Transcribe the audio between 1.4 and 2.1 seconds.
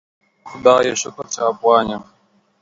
افغان یم